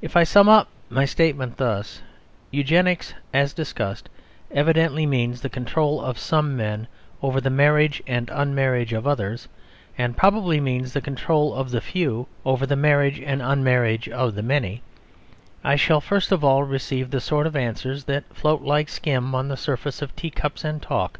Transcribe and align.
If 0.00 0.16
I 0.16 0.24
sum 0.24 0.48
up 0.48 0.68
my 0.88 1.04
statement 1.04 1.58
thus: 1.58 2.00
"Eugenics, 2.50 3.12
as 3.34 3.52
discussed, 3.52 4.08
evidently 4.50 5.04
means 5.04 5.42
the 5.42 5.50
control 5.50 6.00
of 6.00 6.16
some 6.18 6.56
men 6.56 6.88
over 7.22 7.38
the 7.38 7.50
marriage 7.50 8.02
and 8.06 8.30
unmarriage 8.30 8.94
of 8.94 9.06
others; 9.06 9.48
and 9.98 10.16
probably 10.16 10.58
means 10.58 10.94
the 10.94 11.02
control 11.02 11.52
of 11.54 11.70
the 11.70 11.82
few 11.82 12.28
over 12.46 12.64
the 12.64 12.76
marriage 12.76 13.20
and 13.20 13.42
unmarriage 13.42 14.08
of 14.08 14.34
the 14.36 14.42
many," 14.42 14.80
I 15.62 15.76
shall 15.76 16.00
first 16.00 16.32
of 16.32 16.42
all 16.42 16.64
receive 16.64 17.10
the 17.10 17.20
sort 17.20 17.46
of 17.46 17.54
answers 17.54 18.04
that 18.04 18.34
float 18.34 18.62
like 18.62 18.88
skim 18.88 19.34
on 19.34 19.48
the 19.48 19.58
surface 19.58 20.00
of 20.00 20.16
teacups 20.16 20.64
and 20.64 20.80
talk. 20.80 21.18